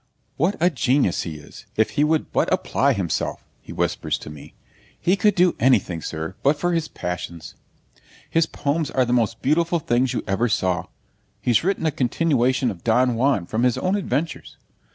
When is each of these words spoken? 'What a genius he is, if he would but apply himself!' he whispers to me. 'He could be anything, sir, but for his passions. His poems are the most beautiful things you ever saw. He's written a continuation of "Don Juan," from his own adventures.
'What 0.35 0.55
a 0.59 0.71
genius 0.71 1.21
he 1.21 1.35
is, 1.35 1.67
if 1.75 1.91
he 1.91 2.03
would 2.03 2.31
but 2.31 2.51
apply 2.51 2.93
himself!' 2.93 3.45
he 3.61 3.71
whispers 3.71 4.17
to 4.17 4.31
me. 4.31 4.55
'He 4.99 5.15
could 5.15 5.35
be 5.35 5.51
anything, 5.59 6.01
sir, 6.01 6.33
but 6.41 6.57
for 6.57 6.73
his 6.73 6.87
passions. 6.87 7.53
His 8.27 8.47
poems 8.47 8.89
are 8.89 9.05
the 9.05 9.13
most 9.13 9.43
beautiful 9.43 9.77
things 9.77 10.11
you 10.13 10.23
ever 10.25 10.49
saw. 10.49 10.87
He's 11.39 11.63
written 11.63 11.85
a 11.85 11.91
continuation 11.91 12.71
of 12.71 12.83
"Don 12.83 13.13
Juan," 13.13 13.45
from 13.45 13.61
his 13.61 13.77
own 13.77 13.95
adventures. 13.95 14.57